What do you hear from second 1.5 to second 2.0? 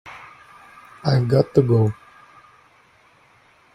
to go.